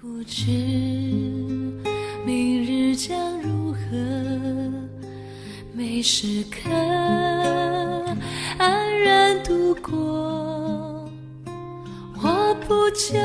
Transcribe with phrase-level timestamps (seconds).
[0.00, 0.46] 不知
[2.24, 3.78] 明日将如何，
[5.74, 6.70] 每时刻
[8.58, 11.10] 安然度过。
[12.22, 13.18] 我不求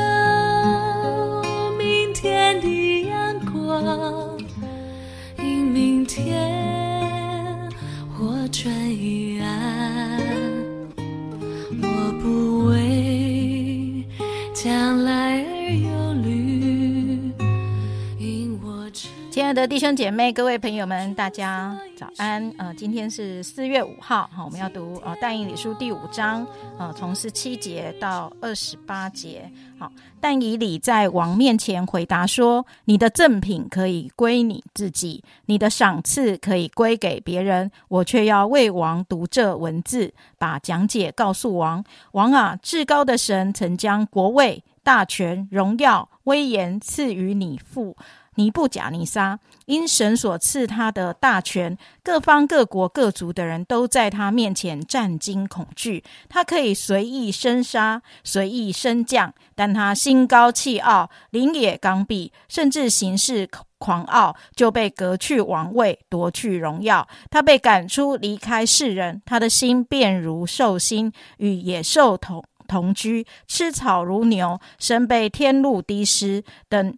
[19.53, 22.51] 的弟兄姐妹、各位朋友们，大家早安。
[22.57, 26.45] 呃，今天是四月五号，好，我们要读呃《但以理书》第五章，
[26.79, 29.47] 呃，从十七节到二十八节。
[29.77, 41.83] 好，但以理在王面前回答说：“你的赠品可以归你自己，你的赏赐可以归给别人，我却要为王读这文字，把讲解告诉王。
[42.13, 47.95] 王啊，至高的神曾将国位、大权、荣耀、威严赐予你父。”
[48.35, 56.03] 尼布甲尼撒因神所赐他的大权，各方各国各族的人都在他面前战惊恐惧。
[56.27, 67.07] 他可以随意生杀，随意升降，但他心高气傲，灵也刚愎，甚至行事狂傲，就被革去王位，夺去荣耀。
[67.29, 76.97] 他被赶出，离开世人，他的心便如兽心，与野兽同同居，吃草如牛，身被天露滴湿等。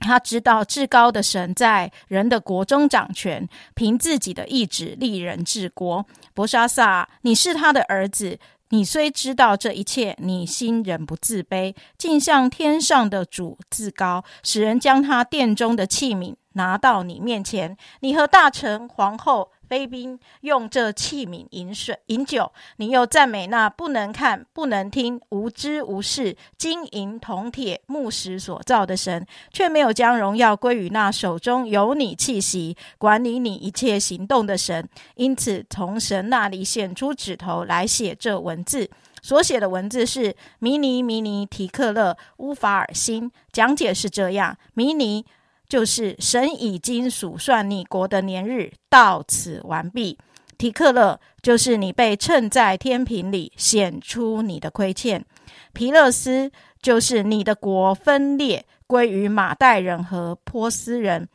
[0.00, 6.04] 他知道至高的神在人的国中掌权，凭自己的意志立人治国。
[6.34, 8.38] 博沙萨，你是他的儿子，
[8.70, 17.76] 你虽知道这一切，你心仍不自卑，竟向天上的主自高，使人将他殿中的器皿拿到你面前。
[18.00, 19.50] 你和大臣、皇后。
[19.74, 34.88] 妃嫔用这器皿饮水、饮酒，你又赞美那不能看、不能听、无知无事、金银铜铁木石所造的神，却没有将荣耀归于那手中有你气息、管理你一切行动的神。
[35.16, 38.88] 因此，从神那里显出指头来写这文字，
[39.22, 43.28] 所写的文字是迷尼迷尼提克勒乌法尔辛。
[43.50, 45.26] 讲解是这样：迷尼。
[45.68, 50.18] 就是神已经数算你国的年日，到此完毕。
[50.56, 55.24] 提克勒就是你被称在天平里，显出你的亏欠。
[55.72, 61.28] 皮勒斯就是你的国分裂，归于马代人和波斯人。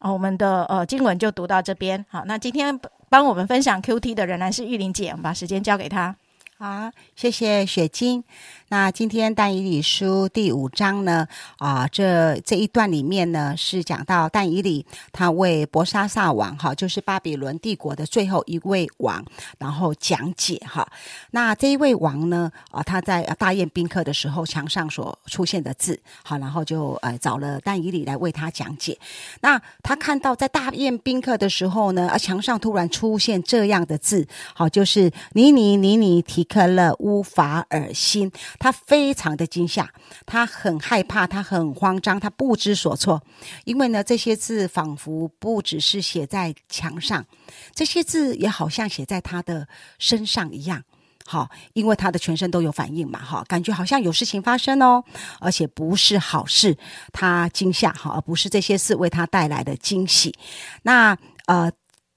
[0.00, 2.04] 哦，我们的呃经文就读到这边。
[2.08, 6.16] 好，那今天帮我们分享 Q T 的仍然是玉玲姐，我们把时间交给她。
[6.58, 8.24] 好，谢谢雪晶。
[8.68, 11.28] 那今天但以理书第五章呢？
[11.58, 19.22] 啊，这这一段里面呢，是讲到但以理他为伯沙撒王哈，就是巴比伦帝国的最后一位王，
[19.58, 20.88] 然后讲解哈。
[21.32, 28.98] 那这一位王呢，啊，他在大宴宾客的时候，墙上所出现的字，好，然后就呃找了但以理来为他讲解。
[29.42, 36.45] 那他看到在大宴宾客的时候呢，啊，墙上突然出现这样的字，好，就是尼尼尼尼提。
[36.48, 39.92] 克勒乌法尔辛，他非常的惊吓，
[40.24, 43.22] 他很害怕，他很慌张，他不知所措，
[43.64, 47.26] 因为呢，这些字仿佛不只是写在墙上，
[47.74, 49.68] 这些字也好像写在他的
[49.98, 50.82] 身上一样。
[51.26, 55.02] 好，因为他的全身都有反应嘛，哈，感觉好像有事情发生哦，
[55.40, 56.76] 而且不是好事，
[57.12, 60.34] 他惊吓，哈，而不是这些事为他带来的惊喜。
[60.82, 61.70] 那呃。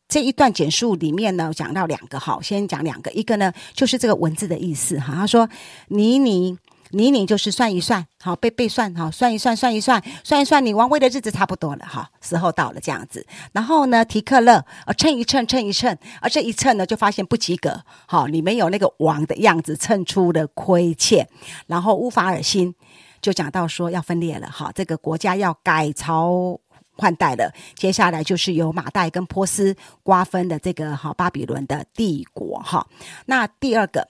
[0.09, 5.13] 这一段简述里面呢，讲到两个哈，先讲两个，一个呢就是这个文字的意思哈。
[5.13, 5.47] 他说
[5.89, 6.57] ：“尼尼
[6.89, 13.23] 尼尼就是算一算，好背背算，好算一算，算一算，算一算，你王位的日子差不多了哈，时候到了这样子。
[13.51, 21.29] 然后呢，提克勒呃称一称，称一称，而这一称呢就发现不及格，好，你没有那个王的样子，称出了亏欠。
[21.67, 22.73] 然后乌法尔辛
[23.21, 26.59] 就讲到说要分裂了，哈，这个国家要改朝。”
[26.99, 32.85] 换代了，接下来就是由马代跟波斯瓜分的这个哈巴比伦的帝国哈。
[33.25, 34.07] 那第二个，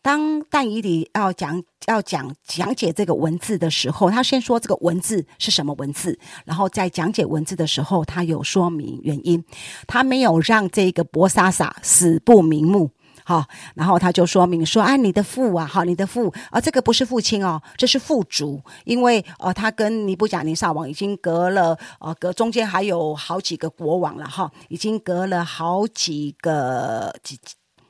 [0.00, 9.44] 当但以理要讲要讲讲解这个文字的时候，他先说这个文字是什么文字，然后在讲解文字的时候，他有说明原因，
[9.86, 12.90] 他没有让这个博萨萨死不瞑目。
[13.28, 13.44] 好，
[13.74, 27.38] 然后他就说明说：“哎，你的父啊，好，你的父啊，这个不是父亲哦，这是父族，因为呃，他跟尼布甲尼撒王已经隔了呃，隔中间还有好几个国王了哈，已经隔了好几个几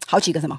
[0.09, 0.59] 好几个什么？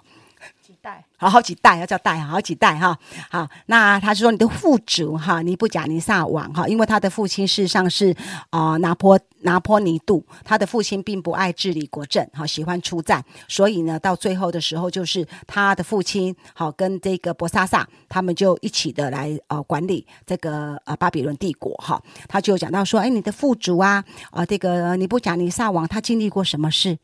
[1.20, 2.98] 好好几代要叫代好几代哈。
[3.30, 8.16] 好，那他是说你的父主哈尼布贾尼撒王哈，因为他的父亲事实上是
[8.50, 22.02] 啊拿破拿破尼度，他的父亲并不爱治理国政，哈，喜欢出战，所以呢，到最后的时候，就是他的父亲好跟这个博萨萨他们就一起的来呃管理这个呃巴比伦帝国哈。
[22.30, 26.98] 他就讲到说，哎，你的父主啊啊这个尼布贾尼撒王他经历过什么事？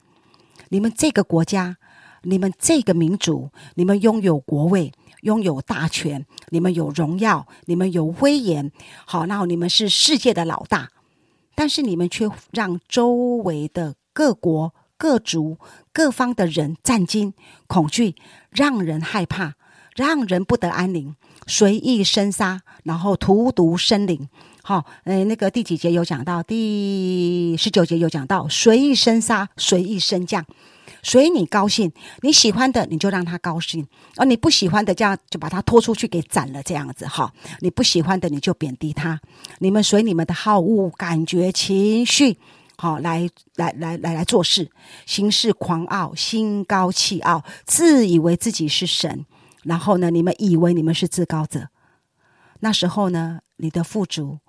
[0.69, 1.75] 你们这个国家。
[2.25, 4.92] 你们这个民族，你们拥有国位，
[5.22, 8.72] 拥有大权，你们有荣耀，你们有威严，
[9.06, 10.89] 好，然后你们是世界的老大，
[11.56, 15.57] 但是你们却让周围的各国、各族、
[15.94, 17.33] 各方的人战惊、
[17.68, 18.16] 恐惧，
[18.50, 19.54] 让人害怕，
[19.95, 21.16] 让人不得安宁，
[21.48, 24.27] 随意生杀，然后荼毒生灵。
[24.63, 26.42] 好，呃，那个第几节有讲到？
[26.42, 30.44] 第十九节有讲到，随意生杀，随意升降。
[31.06, 31.92] 随你高兴，
[32.22, 33.86] 你喜欢的你就让他高兴，
[34.18, 37.31] 而你不喜欢的，这样就把他拖出去给斩了，这样子哈。
[37.60, 39.22] 你不喜欢的，你就贬低他。
[39.60, 42.40] 你们随你们的好恶、感觉、情绪，
[42.75, 44.72] 好来来来来来做事，
[45.06, 49.28] 行事狂傲，心高气傲，自以为自己是神。
[49.63, 51.68] 然后呢，你们以为你们是至高者。
[52.62, 54.40] 那时候呢，你的富足，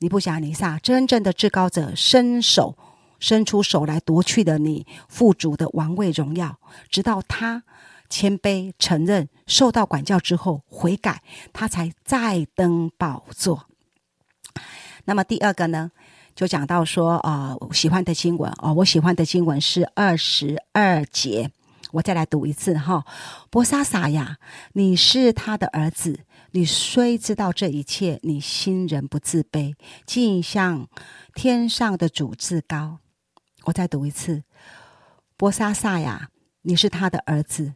[0.00, 2.76] 你不想你撒真正的至高者伸手。
[3.18, 6.58] 伸出手来夺去的你父主的王位荣耀，
[6.90, 7.62] 直到他
[8.08, 11.22] 谦卑承认受到管教之后悔改，
[11.52, 13.66] 他才再登宝座。
[15.06, 15.90] 那么第二个呢，
[16.34, 21.50] 就讲到说啊，喜欢的经文哦，我喜欢的经文是二十二节，
[21.92, 23.04] 我再来读一次哈。
[23.50, 24.38] 波沙撒呀，
[24.72, 26.20] 你是他的儿子，
[26.50, 29.74] 你虽知道这一切，你心仍不自卑，
[30.04, 30.88] 竟向
[31.34, 32.98] 天上的主至高。
[33.66, 34.44] 我再读一次，
[35.36, 36.30] 波沙萨呀，
[36.62, 37.74] 你是他的儿子，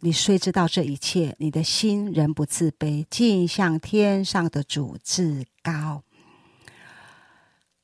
[0.00, 6.02] 你虽知道这一切，你的心仍不自卑，尽向天上的主至高。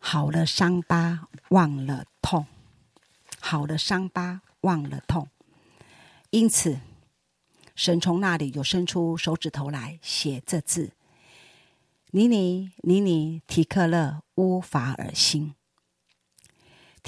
[0.00, 2.46] 好了，伤疤忘了痛，
[3.38, 5.28] 好了，伤疤忘了痛。
[6.30, 6.80] 因此，
[7.76, 10.90] 神从那里有伸出手指头来写这字：
[12.10, 15.54] 尼尼尼尼提克勒乌法尔辛。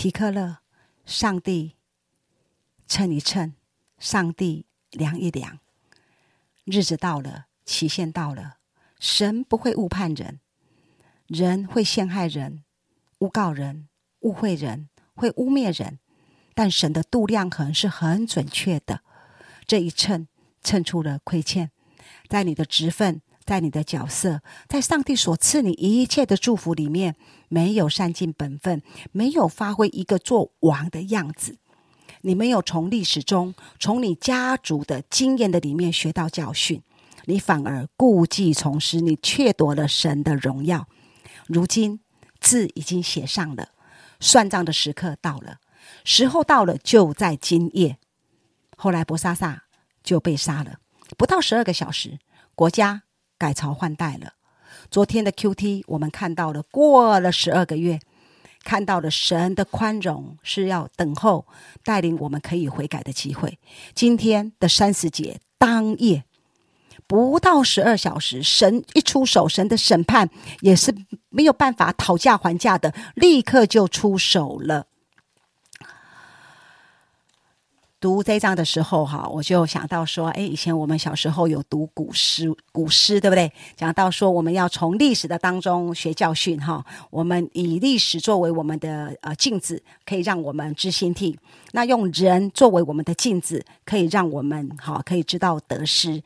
[0.01, 0.61] 提克勒，
[1.05, 1.77] 上帝
[2.89, 3.53] 称一称，
[3.99, 5.59] 上帝量一量，
[6.65, 8.57] 日子到了，期限到了，
[8.99, 10.41] 神不会误判人，
[11.27, 12.65] 人会陷害人、
[13.19, 15.99] 诬告人、误会人、会污蔑人，
[16.55, 19.03] 但神的度量衡是很准确的，
[19.67, 20.27] 这一称
[20.63, 21.71] 称出了亏欠，
[22.27, 23.21] 在你的职分。
[23.51, 27.17] 在你的角色，在上帝所赐你一切的祝福里面，
[27.49, 28.81] 没有善尽本分，
[29.11, 31.59] 没有发挥一个做王的样子，
[32.21, 36.81] 你没有从历史中、从你家族的经验的里面学到教训，
[37.25, 40.87] 你反而故技重施，你掠夺了神的荣耀。
[41.49, 41.99] 如今
[42.39, 43.71] 字已经写上了，
[44.21, 45.57] 算账的时刻到了，
[46.05, 47.99] 时候到了，就在今夜。
[48.77, 49.65] 后来博萨萨
[50.05, 50.79] 就被杀了，
[51.19, 52.21] 不到十二个小时，
[52.55, 53.03] 国家。
[53.41, 54.35] 改朝换代了。
[54.91, 57.99] 昨天的 Q T，我们看到了，过了十二个月，
[58.63, 61.47] 看到了神的宽容是要等候
[61.83, 63.59] 带领我们可以悔改的机会。
[63.95, 66.25] 今天的三十节当夜
[67.07, 70.29] 不到十二小时，神一出手，神的审判
[70.61, 70.95] 也是
[71.31, 74.87] 没有办法讨价还价的，立刻就出手了。
[78.01, 83.53] 读这一章的时候，哈，我就想到说，哎，以前我们小时候有读古诗，古诗对不对？
[83.77, 91.37] 讲到说，我们要从历史的当中学教训，哈，我们以历史作为我们的呃镜子，可以让我们知兴替；
[91.73, 96.23] 那用人作为我们的镜子，可以让我们好可以知道得失。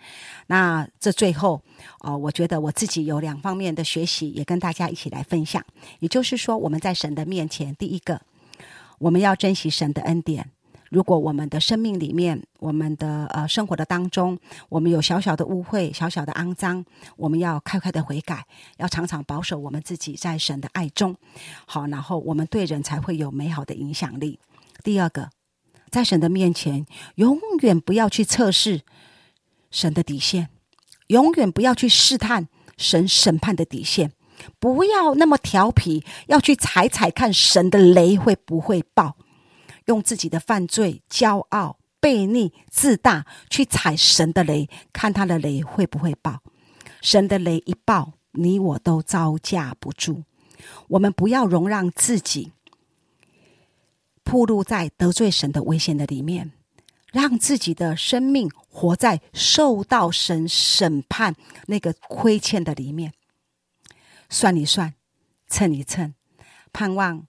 [0.47, 1.61] 那这最后，
[1.99, 5.61] 哦，我觉得我自己有两方面的学习，也跟大家一起来分享。
[5.99, 8.21] 也就是说，我们在神的面前，第一个，
[9.01, 10.54] 我们要珍惜神的恩典。
[10.95, 16.85] 如果我们的生命里面，我们的呃生活的当中，我们有小小的污秽、小小的肮脏，
[17.17, 18.47] 我们要快快的悔改，
[18.77, 21.17] 要常常保守我们自己在神的爱中，
[21.67, 24.39] 好，然后我们对人才会有美好的影响力。
[24.85, 25.31] 第二个，
[25.91, 26.87] 在神的面前，
[27.17, 28.83] 永远不要去测试
[29.73, 30.49] 神的底线，
[31.09, 32.47] 永远不要去试探
[32.77, 34.13] 神审判的底线，
[34.61, 39.17] 不要那么调皮，要去踩踩看神的雷会不会爆。
[39.87, 46.41] 用自己的犯罪、骄傲、悖逆、自大去踩神的雷，看他的雷会不会爆？
[47.01, 50.25] 神的雷一爆，你我都招架不住。
[50.89, 52.53] 我们不要容让自己
[54.23, 56.53] 暴露在得罪神的危险的里面，
[57.13, 61.37] 让自己的生命活在受到神审判
[61.67, 63.13] 那个亏欠的里面，
[64.31, 64.95] 算一算，
[65.49, 66.15] 称一称，
[66.73, 67.27] 盼望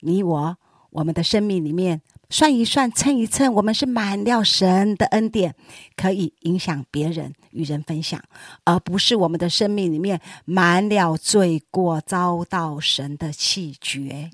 [0.00, 0.56] 你我
[0.98, 5.54] 我们的生命里面算一算，称一称，我们是满了神的恩典，
[5.96, 8.20] 可以影响别人，与人分享，
[8.64, 14.30] 而不是我们的生命里面满了罪过，遭到神的弃绝。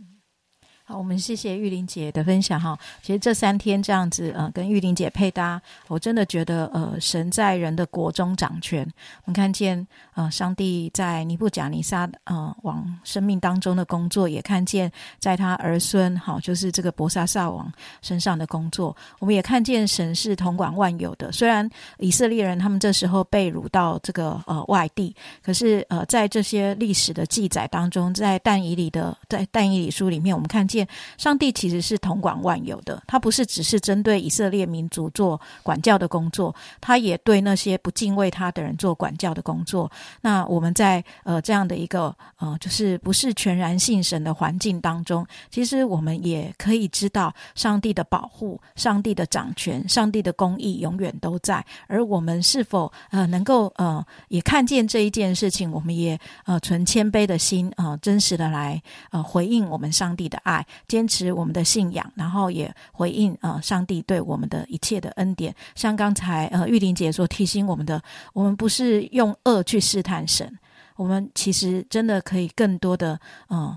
[0.86, 2.78] 好，我们谢谢玉玲姐的分享哈。
[3.00, 8.86] 其实这三天这样子，呃，跟玉玲姐配搭，我真的觉得，呃，神在人的国中掌权。
[9.24, 17.72] 我们看见，呃，上帝在尼布贾尼撒，呃，往生命当中的工作，也看见在他儿孙，好，就是这个伯沙撒王
[18.02, 18.94] 身上的工作。
[19.20, 21.32] 我们也看见神是统管万有的。
[21.32, 30.73] 虽然以色列人他们这时候被掳到这个呃外地，可是呃，在这些历史的记载当中，在但以里的在但以理书里面，我们看见。
[31.18, 39.90] 上帝其实是统管万有的，他不是只是针对以色列民族做管教的工作，他也对那些不敬畏他的人做管教的工作。
[40.22, 51.64] 那我们在呃这样的一个呃就是不是全然信神的环境当中，其实我们也可以知道上帝的保护、上帝的掌权、上帝的公义永远都在。
[51.86, 60.63] 而我们是否呃能够呃也看见这一件事情，我们也呃存谦卑的心啊，真实的来呃回应我们上帝的爱。
[60.88, 65.54] 坚持我们的信仰，然后也回应呃上帝对我们的一切的恩典。
[65.74, 68.02] 像刚才呃玉玲姐所提醒我们的，
[68.32, 70.58] 我们不是用恶去试探神，
[70.96, 73.18] 我们其实真的可以更多的
[73.48, 73.76] 嗯。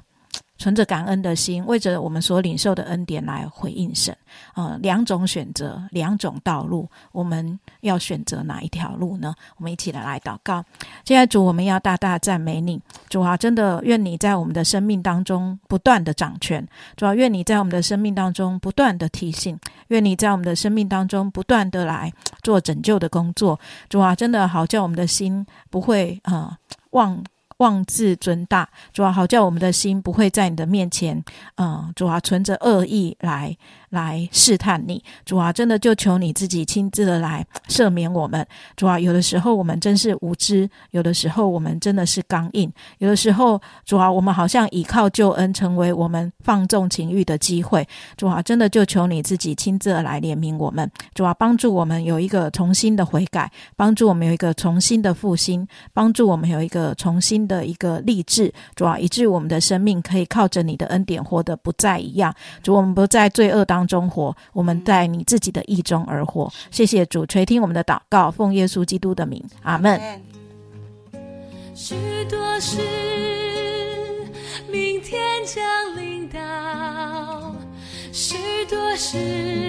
[0.58, 4.16] 存着感恩的心，为着我们所领受的恩典来回应神。
[4.56, 9.34] 呃，两种选择，两种道路，我们要选择哪一条路呢？
[9.58, 10.64] 我们一起来来祷告。
[11.06, 16.68] 现在主，我们要大大赞美你，主啊，真的愿你在我们的生命当中不断的掌权。
[16.96, 19.58] 主啊，愿你在我们的生命当中不断的提醒，
[19.90, 22.12] 愿你在我们的生命当中不断的来
[22.42, 23.60] 做拯救的工作。
[23.90, 26.58] 主啊，真的好叫我们的心不会啊
[26.92, 27.24] 忘。
[27.58, 31.24] 妄自尊大，主啊，好叫我们的心不会在你的面前，
[31.56, 33.56] 嗯，主啊，存着恶意来。
[33.90, 63.77] 来试探你，主啊，真的就求你自己亲自的来赦免我们，主啊，有的时候我们真是无知，有的时候我们真的是刚硬，有的时候主啊，我们好像倚靠救恩成为我们放纵情欲的机会，主啊，真的就求你自己亲自的来怜悯我们，主啊，帮助我们有一个重新的悔改，帮助我们有一个重新的复兴，帮助我们有一个重新的一个励志，主啊，以致我们的生命可以靠着你的恩典活得不再一样，主，我们不在罪恶当。
[63.78, 66.52] 当中活，我们在你自己的意中而活。
[66.72, 70.02] 谢谢主垂听我们的祷告，奉耶稣基督的名，阿门。
[71.76, 71.94] 许
[72.28, 72.80] 多事
[74.72, 75.64] 明天将
[75.96, 77.56] 临到，
[78.12, 79.67] 许多事。